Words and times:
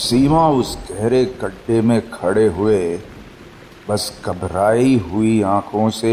सीमा 0.00 0.48
उस 0.48 0.78
गहरे 0.90 1.24
गड्ढे 1.40 1.80
में 1.80 2.10
खड़े 2.10 2.46
हुए, 2.46 2.98
बस 3.88 4.22
घबराई 4.24 4.94
हुई 4.98 5.42
आँखों 5.42 5.88
से 5.90 6.12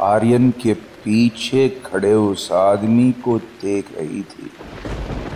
आर्यन 0.00 0.50
के 0.50 0.74
पीछे 0.74 1.68
खड़े 1.86 2.12
उस 2.14 2.50
आदमी 2.52 3.10
को 3.24 3.38
देख 3.38 3.92
रही 3.98 4.22
थी। 4.22 4.50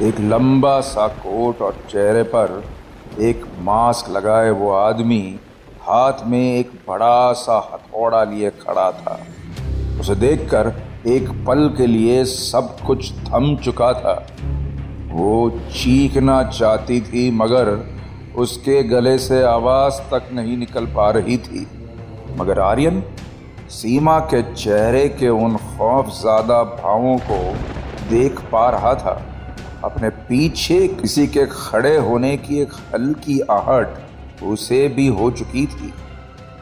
एक 0.09 0.21
लंबा 0.21 0.81
सा 0.81 1.07
कोट 1.09 1.61
और 1.63 1.77
चेहरे 1.91 2.23
पर 2.23 2.63
एक 3.21 3.45
मास्क 3.61 4.11
लगाए 4.11 4.51
वो 4.51 4.71
आदमी 4.73 5.23
हाथ 5.83 6.27
में 6.27 6.59
एक 6.59 6.73
बड़ा 6.89 7.33
सा 7.33 7.59
हथौड़ा 7.73 8.25
लिए 8.25 8.51
खड़ा 8.61 8.91
था। 8.93 9.19
उसे 10.01 10.15
देखकर 10.17 10.73
एक 11.07 11.31
पल 11.47 11.69
के 11.79 11.87
लिए 11.87 12.25
सब 12.25 12.77
कुछ 12.87 13.13
थम 13.13 13.57
चुका 13.57 13.93
था। 13.93 14.15
वो 15.15 15.51
चीखना 15.73 16.43
चाहती 16.45 17.01
थी, 17.01 17.31
मगर 17.33 17.69
उसके 18.37 18.83
गले 18.85 19.17
से 19.19 19.43
आवाज़ 19.45 20.01
तक 20.11 20.29
नहीं 20.33 20.57
निकल 20.59 20.87
पा 20.87 21.11
रही 21.11 21.37
थी। 21.39 21.67
मगर 22.39 22.59
आर्यन, 22.61 23.03
सीमा 23.71 24.19
के 24.33 24.43
चेहरे 24.55 25.09
के 25.11 25.29
उन 25.29 25.57
खौफ 25.57 26.09
ज़्यादा 26.13 26.63
भावों 26.65 27.17
को 27.21 27.39
देख 28.11 28.41
पा 28.53 28.69
रहा 28.71 28.95
था। 28.95 29.21
अपने 29.85 30.09
पीछे 30.29 30.87
किसी 30.91 31.27
के 31.27 31.45
खड़े 31.47 31.97
होने 31.99 32.37
की 32.37 32.61
एक 32.61 32.73
हल्की 32.95 33.39
आहट 33.51 34.43
उसे 34.45 34.87
भी 34.89 35.07
हो 35.09 35.31
चुकी 35.31 35.67
थी। 35.67 35.93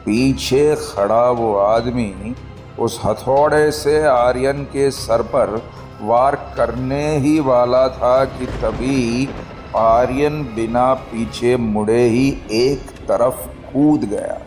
पीछे 0.05 0.75
खड़ा 0.77 1.29
वो 1.31 1.53
आदमी 1.57 2.35
उस 2.79 2.99
हथौड़े 3.05 3.71
से 3.71 4.01
आर्यन 4.07 4.63
के 4.73 4.89
सर 4.91 5.21
पर 5.35 5.61
वार 6.03 6.35
करने 6.57 7.17
ही 7.17 7.39
वाला 7.39 7.87
था 7.89 8.23
कि 8.25 8.45
तभी 8.45 9.29
आर्यन 9.75 10.41
बिना 10.55 10.93
पीछे 10.93 11.55
मुड़े 11.57 12.03
ही 12.03 12.27
एक 12.51 12.91
तरफ़ 13.07 13.47
कूद 13.73 14.03
गया। 14.03 14.41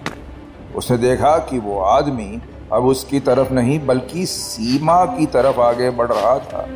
उसने 0.77 0.97
देखा 0.99 1.37
कि 1.39 1.59
वो 1.59 1.81
आदमी 1.81 2.41
अब 2.73 2.85
उसकी 2.85 3.21
तरफ़ 3.21 3.53
नहीं, 3.53 3.87
बल्कि 3.87 4.27
सीमा 4.27 5.05
की 5.05 5.27
तरफ़ 5.27 5.61
आगे 5.61 5.91
बढ़ 5.91 6.13
रहा 6.13 6.39
था। 6.39 6.67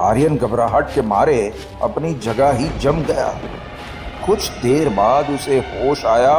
आर्यन 0.00 0.36
घबराहट 0.36 0.94
के 0.94 1.02
मारे 1.02 1.52
अपनी 1.82 2.14
जगह 2.14 2.52
ही 2.52 2.68
जम 2.78 3.02
गया। 3.02 3.28
कुछ 4.26 4.48
देर 4.62 4.88
बाद 4.88 5.30
उसे 5.30 5.58
होश 5.58 6.04
आया 6.04 6.36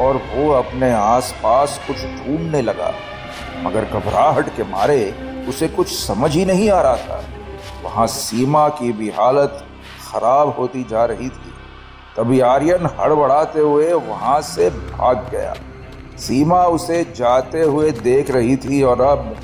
और 0.00 0.16
वो 0.34 0.50
अपने 0.52 0.92
आसपास 0.92 1.80
कुछ 1.86 1.96
ढूँढने 1.96 2.62
लगा। 2.62 2.92
मगर 3.62 3.84
घबराहट 3.84 4.48
के 4.48 4.62
मारे 4.62 5.14
उसे 5.46 5.68
कुछ 5.68 5.88
समझ 5.98 6.34
ही 6.34 6.44
नहीं 6.44 6.70
आ 6.70 6.80
रहा 6.82 6.96
था। 6.96 7.22
वहाँ 7.84 8.06
सीमा 8.06 8.68
की 8.68 8.92
भी 8.92 9.10
हालत 9.10 9.64
खराब 10.08 10.48
होती 10.58 10.82
जा 10.84 11.04
रही 11.04 11.28
थी। 11.28 11.52
तभी 12.16 12.40
आर्यन 12.40 12.86
हड़बड़ाते 13.00 13.60
हुए 13.60 13.92
वहाँ 13.92 14.40
से 14.42 14.70
भाग 14.70 15.28
गया। 15.32 15.54
सीमा 16.18 16.62
उसे 16.66 17.02
जाते 17.16 17.62
हुए 17.62 17.90
देख 17.90 18.30
रही 18.30 18.56
थी 18.56 18.82
और 18.82 19.00
अब 19.00 19.36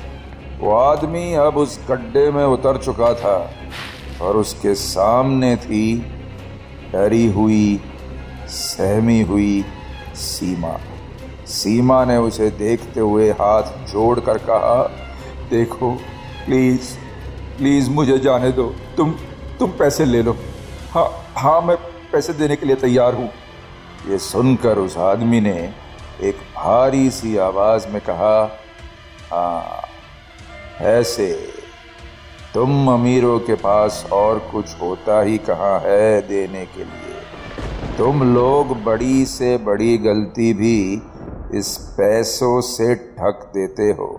वो 0.59 0.75
आदमी 0.75 1.33
अब 1.33 1.57
उस 1.57 1.79
गड्ढे 1.89 2.31
में 2.31 2.43
उतर 2.43 2.77
चुका 2.77 3.13
था 3.13 3.37
और 4.21 4.37
उसके 4.37 4.73
सामने 4.75 5.55
थी 5.55 5.95
डरी 6.93 7.25
हुई, 7.27 7.79
सहमी 8.47 9.21
हुई 9.21 9.65
सीमा। 10.15 10.77
सीमा 11.47 12.03
ने 12.05 12.17
उसे 12.17 12.49
देखते 12.49 12.99
हुए 12.99 13.29
हाथ 13.31 13.63
जोड़कर 13.87 14.37
कहा 14.37 14.83
देखो 15.49 15.91
प्लीज़ 16.45 16.93
प्लीज़ 17.57 17.89
मुझे 17.89 18.17
जाने 18.19 18.51
दो। 18.51 18.67
तुम 18.97 19.11
तुम 19.59 19.71
पैसे 19.71 20.05
ले 20.05 20.21
लो। 20.23 20.35
हाँ 20.91 21.07
हाँ 21.37 21.61
मैं 21.61 21.75
पैसे 22.11 22.33
देने 22.33 22.55
के 22.55 22.65
लिए 22.65 22.75
तैयार 22.75 23.13
हूँ। 23.13 23.29
ये 24.09 24.17
सुनकर 24.19 24.77
उस 24.77 24.97
आदमी 24.97 25.39
ने 25.41 25.57
एक 26.21 26.35
भारी 26.55 27.09
सी 27.09 27.35
आवाज़ 27.37 27.87
में 27.87 28.01
कहा 28.01 28.37
हाँ 29.31 29.81
ऐसे, 30.81 31.27
तुम 32.53 32.91
अमीरों 32.91 33.39
के 33.39 33.55
पास 33.55 34.05
और 34.13 34.39
कुछ 34.51 34.75
होता 34.81 35.21
ही 35.21 35.37
कहाँ 35.37 35.79
है 35.79 36.21
देने 36.21 36.65
के 36.65 36.83
लिए? 36.83 37.97
तुम 37.97 38.23
लोग 38.33 38.83
बड़ी 38.83 39.25
से 39.25 39.57
बड़ी 39.57 39.97
गलती 39.97 40.53
भी 40.53 41.01
इस 41.59 41.75
पैसों 41.97 42.59
से 42.61 42.95
ठक 42.95 43.51
देते 43.53 43.91
हो। 43.91 44.09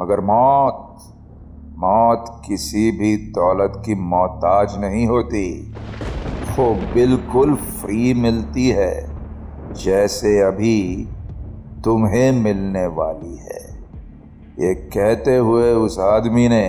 मगर 0.00 0.20
मौत 0.20 0.82
मौत 1.78 2.42
किसी 2.46 2.90
भी 2.90 3.16
दौलत 3.16 3.82
की 3.86 3.94
मोहताज 3.94 4.76
नहीं 4.78 5.06
होती। 5.06 5.72
वो 6.58 6.74
बिल्कुल 6.94 7.54
फ्री 7.54 8.14
मिलती 8.14 8.68
है, 8.68 8.94
जैसे 9.74 10.40
अभी 10.40 11.08
तुम्हें 11.84 12.32
मिलने 12.32 12.86
वाली 12.86 13.36
है। 13.36 13.64
ये 14.60 14.74
कहते 14.74 15.36
हुए 15.36 15.72
उस 15.72 15.98
आदमी 15.98 16.48
ने 16.48 16.66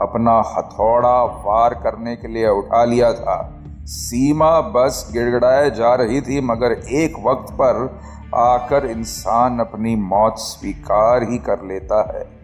अपना 0.00 0.36
हथौड़ा 0.48 1.22
वार 1.24 1.74
करने 1.74 2.16
के 2.16 2.28
लिए 2.28 2.48
उठा 2.48 2.84
लिया 2.84 3.12
था। 3.12 3.38
सीमा 3.86 4.60
बस 4.60 5.08
गिड़गड़ाए 5.12 5.70
जा 5.70 5.94
रही 5.94 6.20
थी, 6.20 6.40
मगर 6.40 6.72
एक 6.72 7.14
वक्त 7.26 7.52
पर 7.52 8.00
आकर 8.34 8.90
इंसान 8.90 9.58
अपनी 9.58 9.96
मौत 9.96 10.34
स्वीकार 10.38 11.22
ही 11.22 11.38
कर 11.38 11.64
लेता 11.64 12.02
है। 12.12 12.41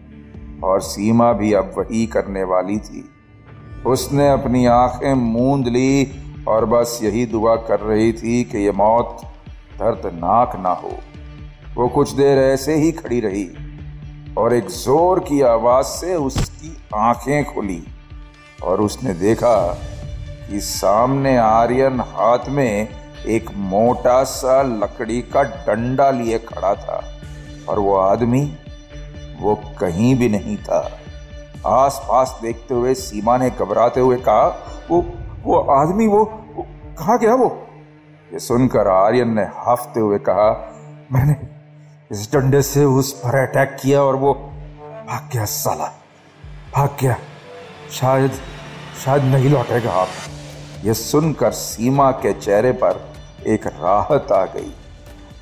और 0.63 0.81
सीमा 0.81 1.31
भी 1.33 1.53
अब 1.53 1.73
वही 1.77 2.05
करने 2.07 2.43
वाली 2.43 2.77
थी। 2.77 3.09
उसने 3.85 4.29
अपनी 4.29 4.65
आँखें 4.65 5.13
मूंद 5.13 5.67
ली 5.67 6.11
और 6.47 6.65
बस 6.65 6.99
यही 7.03 7.25
दुआ 7.25 7.55
कर 7.55 7.79
रही 7.79 8.13
थी 8.13 8.43
कि 8.43 8.57
यह 8.57 8.71
मौत 8.71 9.21
दर्दनाक 9.79 10.55
ना 10.59 10.69
हो। 10.73 10.91
वो 11.75 11.87
कुछ 11.87 12.11
देर 12.11 12.37
ऐसे 12.37 12.75
ही 12.75 12.91
खड़ी 12.91 13.19
रही 13.19 13.49
और 14.37 14.53
एक 14.53 14.67
ज़ोर 14.69 15.19
की 15.19 15.41
आवाज़ 15.41 15.85
से 15.85 16.15
उसकी 16.15 16.75
आँखें 16.95 17.53
खुली 17.53 17.83
और 18.63 18.81
उसने 18.81 19.13
देखा 19.13 19.57
कि 20.49 20.59
सामने 20.59 21.37
आर्यन 21.37 21.99
हाथ 21.99 22.49
में 22.49 22.87
एक 23.25 23.49
मोटा 23.55 24.23
सा 24.23 24.61
लकड़ी 24.61 25.21
का 25.21 25.43
डंडा 25.43 26.09
लिए 26.11 26.39
खड़ा 26.39 26.73
था 26.75 27.03
और 27.69 27.79
वो 27.79 27.95
आदमी 27.95 28.41
वो 29.41 29.55
कहीं 29.79 30.15
भी 30.15 30.29
नहीं 30.29 30.57
था। 30.57 30.79
आस 31.67 32.01
पास 32.09 32.37
देखते 32.41 32.73
हुए 32.73 32.93
सीमा 32.93 33.37
ने 33.37 33.49
घबराते 33.49 34.01
हुए 34.01 34.17
कहा 34.17 34.47
वो 34.89 35.01
वो 35.43 35.59
आदमी 35.71 36.07
वो, 36.07 36.23
वो 36.55 36.65
कहा 36.99 37.15
गया 37.17 37.33
वो? 37.35 37.47
ये 38.33 38.39
सुनकर 38.39 38.87
आर्यन 38.87 39.33
ने 39.35 39.41
हाफते 39.41 39.99
हुए 39.99 40.17
कहा 40.19 40.49
मैंने 41.11 41.35
इस 42.11 42.29
डंडे 42.33 42.61
से 42.61 42.83
उस 42.85 43.11
पर 43.13 43.35
अटैक 43.37 43.77
किया 43.81 44.01
और 44.01 44.15
वो 44.15 44.33
भाग 44.33 45.29
गया 45.33 45.45
साला 45.45 45.85
भाग 46.75 46.89
गया। 47.01 47.15
शायद 47.91 48.31
शायद 49.05 49.23
नहीं 49.23 49.49
लौटेगा 49.49 49.91
आप। 49.91 50.07
ये 50.83 50.93
सुनकर 50.93 51.51
सीमा 51.51 52.11
के 52.11 52.33
चेहरे 52.33 52.71
पर 52.71 53.01
एक 53.47 53.67
राहत 53.67 54.31
आ 54.31 54.45
गई। 54.45 54.71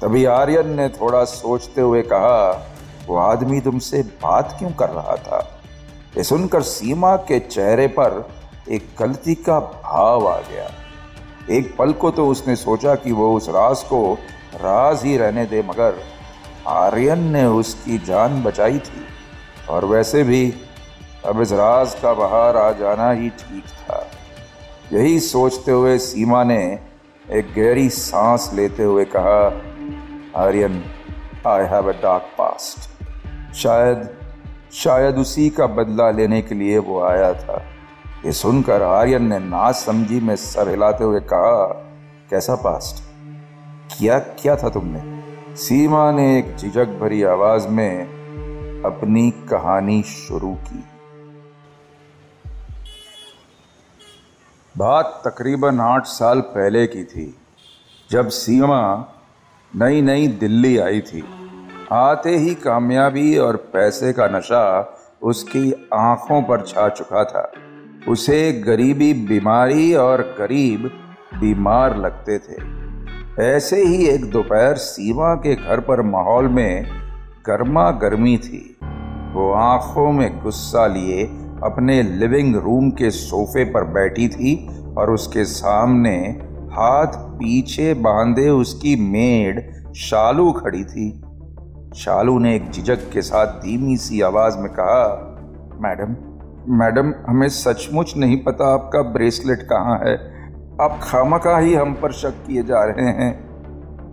तभी 0.01 0.25
आर्यन 0.25 0.69
ने 0.69 0.87
थोड़ा 0.89 1.23
सोचते 1.23 1.81
हुए 1.81 2.01
कहा 2.01 2.51
वो 3.07 3.17
आदमी 3.17 3.61
तुमसे 3.61 4.01
बात 4.23 4.55
क्यों 4.59 4.71
कर 4.71 4.89
रहा 4.89 5.15
था? 5.15 5.61
ये 6.17 6.23
सुनकर 6.23 6.61
सीमा 6.61 7.15
के 7.15 7.39
चेहरे 7.39 7.87
पर 7.87 8.27
एक 8.69 8.87
गलती 8.99 9.35
का 9.35 9.59
भाव 9.59 10.27
आ 10.27 10.37
गया। 10.37 10.69
एक 11.49 11.75
पल 11.77 11.93
को 11.93 12.11
तो 12.11 12.27
उसने 12.27 12.55
सोचा 12.55 12.95
कि 12.95 13.11
वो 13.11 13.35
उस 13.35 13.49
राज 13.49 13.83
को 13.83 14.13
राज 14.55 15.03
ही 15.03 15.17
रहने 15.17 15.45
दे, 15.45 15.61
मगर 15.61 15.99
आर्यन 16.67 17.19
ने 17.19 17.45
उसकी 17.45 17.97
जान 17.97 18.43
बचाई 18.43 18.79
थी। 18.79 19.05
और 19.69 19.85
वैसे 19.85 20.23
भी 20.23 20.53
अब 21.25 21.41
इस 21.41 21.51
राज 21.51 21.95
का 21.95 22.13
बाहर 22.13 22.57
आ 22.57 22.71
जाना 22.71 23.11
ही 23.11 23.29
ठीक 23.29 23.63
था। 23.63 24.05
यही 24.93 25.19
सोचते 25.19 25.71
हुए 25.71 25.97
सीमा 25.97 26.43
ने 26.43 26.79
एक 27.31 27.53
गहरी 27.53 27.89
सांस 27.89 28.49
लेते 28.53 28.83
हुए 28.83 29.05
कहा, 29.05 29.45
Aryan 30.43 30.83
I 31.47 31.65
have 31.65 31.89
a 31.89 32.01
dark 32.01 32.23
past 32.37 32.96
शायद 33.57 34.09
शायद 34.73 35.15
उसी 35.15 35.49
का 35.49 35.67
बदला 35.67 36.11
लेने 36.11 36.41
के 36.41 36.55
लिए 36.55 36.77
वो 36.77 37.01
आया 37.01 37.33
था। 37.33 37.63
ये 38.25 38.31
सुनकर 38.31 38.81
आर्यन 38.81 39.27
ने 39.27 39.39
ना 39.39 39.71
समझी 39.71 40.19
में 40.19 40.35
सर 40.35 40.69
हिलाते 40.69 41.03
हुए 41.03 41.19
कहा, 41.19 41.65
कैसा 42.29 42.55
पास्ट? 42.55 43.03
किया, 43.97 44.19
क्या 44.19 44.55
था 44.55 44.69
तुमने? 44.69 45.23
सीमा 45.55 46.11
ने 46.11 46.39
एक 46.39 46.55
झिझक 46.55 46.87
भरी 46.87 47.23
आवाज़ 47.23 47.67
में 47.67 48.03
अपनी 48.85 49.31
कहानी 49.31 50.03
शुरू 50.03 50.53
की। 50.53 50.83
बात 54.77 55.21
तकरीबन 55.27 55.79
आठ 55.79 56.05
साल 56.05 56.41
पहले 56.41 56.87
की 56.87 57.03
थी, 57.03 57.35
जब 58.11 58.29
सीमा 58.29 59.05
नई 59.75 60.01
नई 60.01 60.27
दिल्ली 60.27 60.77
आई 60.77 61.01
थी। 61.01 61.23
आते 61.91 62.37
ही 62.37 62.55
कामयाबी 62.55 63.37
और 63.37 63.55
पैसे 63.55 64.13
का 64.13 64.27
नशा 64.27 64.97
उसकी 65.23 65.89
आँखों 65.93 66.41
पर 66.41 66.61
छा 66.61 66.89
चुका 66.89 67.23
था। 67.23 67.51
उसे 68.07 68.51
गरीबी, 68.51 69.13
बीमारी 69.13 69.93
और 69.93 70.21
गरीब 70.39 70.91
बीमार 71.39 71.97
लगते 71.97 72.39
थे। 72.39 72.55
ऐसे 73.43 73.83
ही 73.83 74.07
एक 74.07 74.31
दोपहर 74.31 74.75
सीमा 74.75 75.35
के 75.35 75.55
घर 75.55 75.79
पर 75.79 76.01
माहौल 76.01 76.47
में 76.47 76.85
गर्मा 77.47 77.91
गर्मी 77.91 78.37
थी। 78.37 78.77
वो 79.33 79.53
आँखों 79.53 80.11
में 80.11 80.43
गुस्सा 80.43 80.87
लिए 80.87 81.23
अपने 81.63 82.03
लिविंग 82.03 82.55
रूम 82.55 82.89
के 82.89 83.11
सोफे 83.11 83.65
पर 83.65 83.83
बैठी 83.83 84.29
थी 84.29 84.69
और 84.97 85.11
उसके 85.11 85.45
सामने 85.45 86.17
हाथ 86.71 87.07
पीछे 87.07 87.93
बांधे 87.93 88.49
उसकी 88.49 88.95
मेड 88.95 89.73
शालू 89.93 90.51
खड़ी 90.51 90.83
थी। 90.83 91.21
शालू 91.97 92.39
ने 92.39 92.55
एक 92.55 92.71
झिझक 92.71 93.09
के 93.13 93.21
साथ 93.21 93.47
धीमी 93.47 93.97
सी 93.97 94.21
आवाज़ 94.21 94.57
में 94.57 94.69
कहा, 94.69 95.35
मैडम 95.81 96.15
मैडम, 96.73 97.13
हमें 97.27 97.49
सचमुच 97.49 98.17
नहीं 98.17 98.43
पता 98.43 98.73
आपका 98.73 99.01
ब्रेसलेट 99.01 99.61
कहाँ 99.61 99.99
है। 99.99 100.13
आप 100.81 100.99
खामका 101.03 101.57
ही 101.57 101.73
हम 101.73 101.93
पर 101.93 102.11
शक 102.11 102.33
किए 102.47 102.63
जा 102.63 102.83
रहे 102.83 103.05
हैं। 103.05 103.49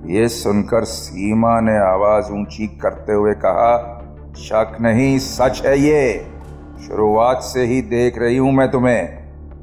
ये 0.07 0.29
सुनकर 0.29 0.85
सीमा 0.85 1.61
ने 1.61 1.77
आवाज़ 1.77 2.33
ऊँची 2.33 2.67
करते 2.67 3.13
हुए 3.13 3.35
कहा, 3.35 4.01
शक 4.37 4.77
नहीं, 4.81 5.19
सच 5.19 5.63
है 5.67 5.79
ये। 5.79 6.27
शुरुआत 6.87 7.43
से 7.43 7.65
ही 7.65 7.83
देख 7.83 8.19
रही 8.19 8.37
हूँ 8.37 8.53
मैं 8.53 8.71
तुम्हें। 8.71 9.09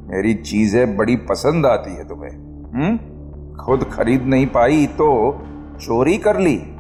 मेरी 0.08 0.34
चीज़ें 0.34 0.98
बड़ी 0.98 1.16
पसंद 1.16 1.66
आती 1.66 1.96
है 1.96 2.08
तुम्हें। 2.08 2.32
हम्म? 2.76 2.98
खुद 3.56 3.84
खरीद 3.94 4.24
नहीं 4.24 4.48
पाई 4.48 4.86
तो 4.86 5.40
चोरी 5.82 6.18
कर 6.18 6.38
ली। 6.38 6.71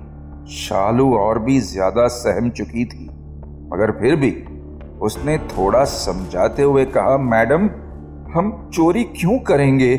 शालू 0.49 1.13
और 1.15 1.39
भी 1.39 1.59
ज़्यादा 1.59 2.07
सहम 2.07 2.49
चुकी 2.49 2.85
थी, 2.85 3.05
मगर 3.73 3.91
फिर 3.91 4.15
भी 4.15 4.31
उसने 5.01 5.37
थोड़ा 5.37 5.83
समझाते 5.83 6.63
हुए 6.63 6.85
कहा, 6.87 7.17
मैडम, 7.17 7.69
हम 8.33 8.51
चोरी 8.73 9.03
क्यों 9.03 9.37
करेंगे? 9.39 9.93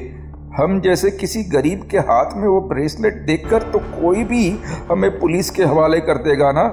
हम 0.57 0.81
जैसे 0.81 1.11
किसी 1.11 1.43
गरीब 1.45 1.83
के 1.91 1.99
हाथ 1.99 2.37
में 2.37 2.47
वो 2.49 2.61
ब्रेसलेट 2.61 3.15
देखकर 3.27 3.63
तो 3.63 3.79
कोई 3.79 4.25
भी 4.25 4.49
हमें 4.91 5.11
पुलिस 5.21 5.51
के 5.51 5.65
हवाले 5.65 6.01
कर 6.01 6.19
देगा 6.19 6.53
ना? 6.53 6.65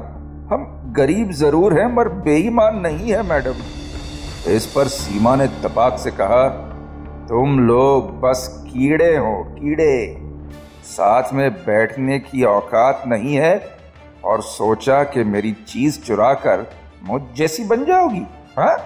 हम 0.51 0.65
गरीब 0.97 1.31
ज़रूर 1.31 1.79
हैं, 1.79 1.85
मगर 1.93 2.09
बेईमान 2.09 2.79
नहीं 2.79 3.11
है, 3.11 3.21
मैडम। 3.29 3.61
इस 4.47 4.65
पर 4.65 4.87
सीमा 4.87 5.35
ने 5.35 5.47
तपाक 5.63 5.97
से 5.99 6.11
कहा, 6.11 6.47
तुम 7.29 7.59
लोग 7.59 8.19
बस 8.21 8.47
कीड़े 8.67 9.15
हो, 9.17 9.43
कीड़े। 9.51 9.95
साथ 10.83 11.33
में 11.33 11.49
बैठने 11.55 12.19
की 12.19 12.43
औकात 12.43 13.03
नहीं 13.07 13.35
है 13.35 13.77
और 14.25 14.41
सोचा 14.41 15.03
कि 15.03 15.23
मेरी 15.23 15.51
चीज़ 15.67 15.99
चुरा 16.01 16.33
कर 16.35 16.65
मुझ 17.03 17.21
जैसी 17.35 17.63
बन 17.63 17.85
जाओगी 17.85 18.25
हाँ? 18.57 18.77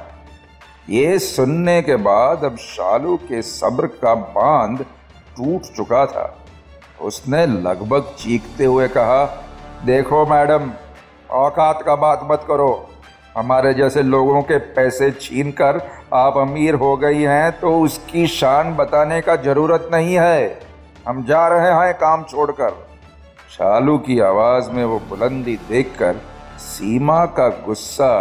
ये 0.89 1.17
सुनने 1.19 1.81
के 1.81 1.95
बाद 1.95 2.43
अब 2.43 2.55
शालू 2.57 3.15
के 3.17 3.41
सब्र 3.41 3.87
का 4.01 4.13
बाँध 4.15 4.85
टूट 5.37 5.75
चुका 5.75 6.05
था। 6.05 6.25
उसने 7.01 7.45
लगभग 7.45 8.13
चीखते 8.19 8.65
हुए 8.65 8.87
कहा, 8.87 9.23
देखो 9.85 10.25
मैडम, 10.25 10.71
औकात 11.29 11.81
का 11.85 11.95
बात 11.95 12.27
मत 12.31 12.45
करो। 12.47 12.89
हमारे 13.37 13.73
जैसे 13.73 14.01
लोगों 14.03 14.41
के 14.41 14.57
पैसे 14.75 15.09
छीन 15.11 15.51
कर 15.51 15.81
आप 16.13 16.37
अमीर 16.37 16.75
हो 16.75 16.95
गई 16.97 17.21
हैं 17.21 17.51
तो 17.59 17.79
उसकी 17.81 18.27
शान 18.27 18.75
बताने 18.75 19.19
का 19.21 19.35
ज़रूरत 19.35 19.89
नहीं 19.93 20.17
है। 20.19 20.72
हम 21.07 21.23
जा 21.25 21.47
रहे 21.47 21.71
हैं 21.77 21.93
काम 21.93 22.23
छोड़कर। 22.23 22.69
शालू 23.49 23.97
की 23.97 24.19
आवाज़ 24.19 24.69
में 24.71 24.83
वो 24.85 24.99
बुलंदी 24.99 25.55
देखकर 25.69 26.21
सीमा 26.59 27.25
का 27.37 27.47
गुस्सा 27.65 28.13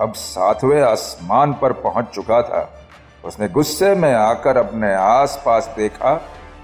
अब 0.00 0.12
सातवें 0.12 0.80
आसमान 0.82 1.52
पर 1.52 1.72
पहुँच 1.72 2.08
चुका 2.14 2.42
था। 2.42 2.60
उसने 3.24 3.48
गुस्से 3.48 3.94
में 3.94 4.12
आकर 4.14 4.56
अपने 4.56 4.94
आसपास 4.94 5.72
देखा 5.76 6.20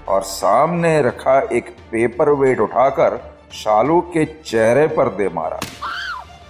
और 0.07 0.21
सामने 0.23 1.01
रखा 1.01 1.39
एक 1.51 1.69
पेपर 1.91 2.29
वेट 2.29 2.59
उठाकर 2.59 3.19
शालू 3.53 3.99
के 4.13 4.25
चेहरे 4.25 4.87
पर 4.87 5.09
दे 5.09 5.29
मारा। 5.29 5.59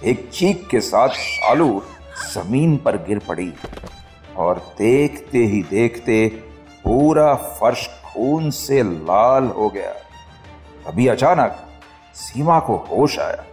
एक 0.04 0.28
चीख 0.32 0.68
के 0.70 0.80
साथ 0.80 1.08
शालू 1.08 1.82
ज़मीन 2.32 2.76
पर 2.76 2.96
गिर 2.96 3.18
पड़ी 3.18 3.52
और 4.36 4.58
देखते 4.78 5.38
ही 5.38 5.62
देखते 5.62 6.26
पूरा 6.84 7.34
फर्श 7.34 7.86
खून 8.16 8.50
से 8.50 8.82
लाल 8.82 9.46
हो 9.46 9.68
गया। 9.68 9.92
अभी 10.86 11.06
अचानक 11.08 11.56
सीमा 12.16 12.58
को 12.58 12.76
होश 12.90 13.18
आया। 13.18 13.44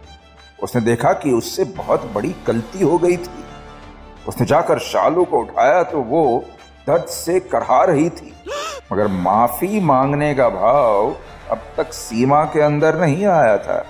उसने 0.62 0.80
देखा 0.82 1.12
कि 1.12 1.32
उससे 1.32 1.64
बहुत 1.76 2.04
बड़ी 2.14 2.34
गलती 2.46 2.82
हो 2.82 2.98
गई 2.98 3.16
थी। 3.16 3.42
उसने 4.28 4.46
जाकर 4.46 4.78
शालू 4.78 5.24
को 5.24 5.40
उठाया 5.40 5.82
तो 5.82 6.00
वो 6.02 6.22
दर्द 6.86 7.04
से 7.06 7.38
करहा 7.42 7.82
रही 7.84 8.08
थी। 8.10 8.32
मगर 8.92 9.06
माफ़ी 9.08 9.80
मांगने 9.80 10.34
का 10.34 10.48
भाव 10.48 11.14
अब 11.50 11.62
तक 11.76 11.92
सीमा 11.92 12.44
के 12.44 12.60
अंदर 12.60 12.98
नहीं 13.00 13.26
आया 13.26 13.56
था। 13.58 13.84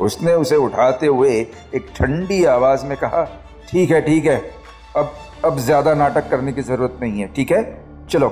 उसने 0.00 0.34
उसे 0.34 0.56
उठाते 0.56 1.06
हुए 1.06 1.30
एक 1.74 1.86
ठंडी 1.96 2.44
आवाज़ 2.46 2.84
में 2.86 2.96
कहा, 2.96 3.24
ठीक 3.70 3.90
है 3.90 4.00
ठीक 4.00 4.26
है। 4.26 4.36
अब 4.96 5.14
अब 5.44 5.58
ज़्यादा 5.58 5.94
नाटक 5.94 6.28
करने 6.30 6.52
की 6.52 6.62
ज़रूरत 6.62 6.98
नहीं 7.02 7.20
है, 7.20 7.32
ठीक 7.32 7.52
है? 7.52 7.62
चलो 8.10 8.28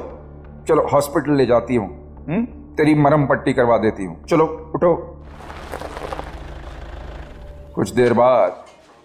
चलो 0.69 0.89
हॉस्पिटल 0.93 1.33
ले 1.33 1.47
जाती 1.47 1.75
हूँ। 1.75 1.89
हम्म? 2.29 2.45
तेरी 2.77 2.95
मरम 2.95 3.27
पट्टी 3.27 3.53
करवा 3.53 3.79
देती 3.79 4.05
हूँ। 4.05 4.25
चलो, 4.25 4.73
उठो। 4.75 5.23
कुछ 7.75 7.91
देर 7.91 8.13
बाद 8.13 8.57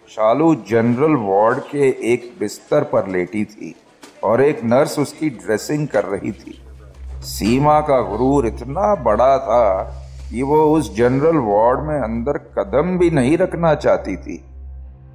शालू 0.10 0.56
जनरल 0.56 1.16
वार्ड 1.16 1.60
के 1.60 2.14
एक 2.14 2.36
बिस्तर 2.40 2.84
पर 2.84 3.08
लेटी 3.08 3.46
थी 3.46 3.76
और 4.24 4.42
एक 4.42 4.64
नर्स 4.64 5.00
उसकी 5.00 5.30
ड्रेसिंग 5.30 5.88
कर 5.88 6.04
रही 6.04 6.32
थी। 6.32 6.62
सीमा 7.22 7.82
का 7.82 8.02
गुरूर 8.02 8.48
इतना 8.48 8.96
बड़ा 8.96 9.38
था 9.38 9.84
कि 10.30 10.42
वो 10.42 10.64
उस 10.64 10.96
जनरल 10.96 11.38
वार्ड 11.38 11.80
में 11.80 12.00
अंदर 12.00 12.38
कदम 12.38 12.98
भी 12.98 13.10
नहीं 13.10 13.38
रखना 13.38 13.76
चाहती 13.76 14.18
थी। 14.18 14.38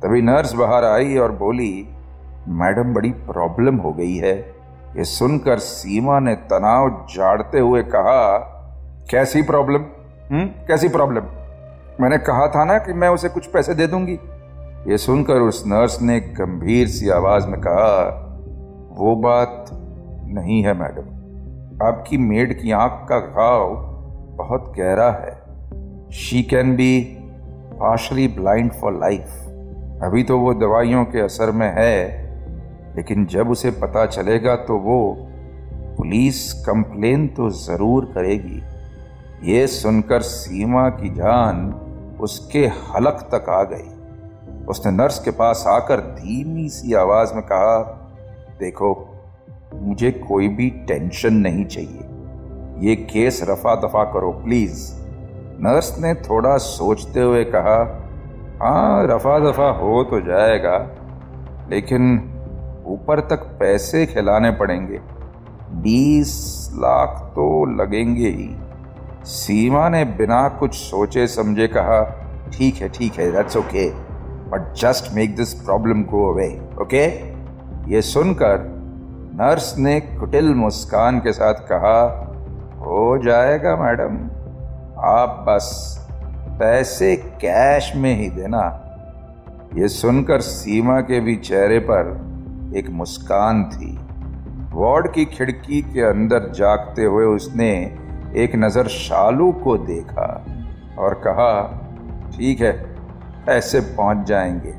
तभी 0.02 0.22
नर्स 0.22 0.52
बाहर 0.52 0.84
आई 0.84 1.16
और 1.16 1.32
बोली, 1.32 1.88
मैडम, 2.48 2.94
बड़ी 2.94 3.10
प्रॉब्लम 3.10 3.76
हो 3.76 3.92
गई 3.92 4.14
है। 4.14 4.56
ये 4.94 5.04
सुनकर 5.04 5.58
सीमा 5.58 6.18
ने 6.20 6.34
तनाव 6.34 7.06
झाड़ते 7.14 7.58
हुए 7.58 7.82
कहा, 7.82 8.38
कैसी 9.10 9.42
प्रॉब्लम 9.42 9.82
हम्म 10.30 10.46
कैसी 10.46 10.88
प्रॉब्लम 10.88 11.22
मैंने 12.00 12.18
कहा 12.18 12.46
था 12.48 12.64
ना 12.64 12.78
कि 12.78 12.92
मैं 12.92 13.08
उसे 13.08 13.28
कुछ 13.28 13.46
पैसे 13.46 13.74
दे 13.74 13.86
दूँगी। 13.86 14.18
ये 14.90 14.98
सुनकर 14.98 15.34
उस 15.34 15.62
नर्स 15.66 16.00
ने 16.02 16.20
गंभीर 16.20 16.88
सी 16.88 17.08
आवाज़ 17.08 17.46
में 17.46 17.60
कहा, 17.60 18.22
वो 18.96 19.16
बात 19.16 19.66
नहीं 20.28 20.62
है, 20.62 20.74
मैडम। 20.74 21.86
आपकी 21.86 22.18
मेड 22.18 22.60
की 22.62 22.70
आँख 22.70 23.06
का 23.08 23.18
घाव 23.18 23.74
बहुत 24.36 24.72
गहरा 24.78 25.10
है। 25.10 26.10
She 26.12 26.42
can 26.42 26.76
be 26.76 27.00
partially 27.80 28.28
blind 28.28 28.72
for 28.72 28.92
life 28.92 29.42
अभी 30.02 30.22
तो 30.22 30.38
वो 30.38 30.54
दवाइयों 30.54 31.04
के 31.04 31.20
असर 31.20 31.50
में 31.50 31.72
है। 31.76 32.25
लेकिन 32.96 33.26
जब 33.26 33.50
उसे 33.50 33.70
पता 33.80 34.04
चलेगा 34.06 34.54
तो 34.66 34.78
वो 34.78 34.98
पुलिस 35.96 36.52
कंप्लेन 36.62 37.26
तो 37.28 37.48
ज़रूर 37.50 38.04
करेगी। 38.14 38.62
ये 39.44 39.66
सुनकर 39.66 40.22
सीमा 40.22 40.88
की 40.90 41.08
जान 41.14 41.68
उसके 42.20 42.66
हलक 42.66 43.28
तक 43.34 43.48
आ 43.50 43.62
गई। 43.62 44.64
उसने 44.66 44.92
नर्स 44.92 45.18
के 45.18 45.30
पास 45.32 45.64
आकर 45.68 46.00
धीमी 46.12 46.68
सी 46.68 46.94
आवाज़ 46.94 47.34
में 47.34 47.42
कहा, 47.42 47.78
देखो, 48.60 48.94
मुझे 49.74 50.10
कोई 50.20 50.48
भी 50.48 50.68
टेंशन 50.88 51.34
नहीं 51.36 51.64
चाहिए। 51.66 52.88
ये 52.88 52.94
केस 53.04 53.40
रफा 53.48 53.74
दफ़ा 53.76 54.04
करो, 54.12 54.30
प्लीज़। 54.44 54.92
नर्स 55.60 55.94
ने 55.98 56.14
थोड़ा 56.22 56.56
सोचते 56.58 57.20
हुए 57.20 57.44
कहा 57.46 57.78
हाँ 58.62 59.06
रफा 59.06 59.38
दफ़ा 59.40 59.68
हो 59.78 60.02
तो 60.04 60.20
जाएगा, 60.20 60.76
लेकिन 61.70 62.18
ऊपर 62.86 63.20
तक 63.20 63.46
पैसे 63.60 64.04
खिलाने 64.06 64.50
पड़ेंगे। 64.50 65.00
बीस 65.82 66.34
लाख 66.74 67.20
तो 67.34 67.64
लगेंगे 67.76 68.28
ही। 68.28 68.48
सीमा 69.24 69.88
ने 69.88 70.04
बिना 70.04 70.48
कुछ 70.48 70.74
सोचे 70.74 71.26
समझे 71.26 71.66
कहा, 71.68 72.02
ठीक 72.52 72.74
है 72.74 72.88
ठीक 72.88 73.18
है 73.18 73.30
that's 73.32 73.56
okay 73.56 73.88
but 74.50 74.72
just 74.74 75.12
make 75.14 75.34
this 75.36 75.54
problem 75.54 76.02
go 76.04 76.30
away 76.32 76.48
okay 76.82 77.04
ये 77.92 78.02
सुनकर 78.02 78.64
नर्स 79.40 79.74
ने 79.78 79.98
कुटिल 80.00 80.54
मुस्कान 80.54 81.18
के 81.20 81.32
साथ 81.32 81.54
कहा, 81.68 81.98
हो 82.78 83.18
जाएगा 83.24 83.76
मैडम, 83.76 84.16
आप 85.04 85.44
बस 85.48 85.68
पैसे 86.60 87.14
कैश 87.16 87.92
में 87.96 88.14
ही 88.16 88.28
देना। 88.30 88.62
ये 89.74 89.88
सुनकर 89.88 90.40
सीमा 90.40 91.00
के 91.00 91.20
भी 91.20 91.36
चेहरे 91.36 91.78
पर 91.80 92.14
एक 92.76 92.90
मुस्कान 92.90 93.64
थी। 93.64 93.98
वार्ड 94.72 95.12
की 95.12 95.24
खिड़की 95.24 95.82
के 95.82 96.00
अंदर 96.00 96.50
जागते 96.50 97.04
हुए 97.04 97.24
उसने 97.24 97.70
एक 98.36 98.52
नज़र 98.54 98.88
शालू 98.88 99.52
को 99.52 99.76
देखा 99.78 100.46
और 100.98 101.14
कहा, 101.14 101.52
ठीक 102.36 102.60
है, 102.60 102.96
ऐसे 103.48 103.80
पहुँच 103.80 104.26
जाएँगे। 104.26 104.74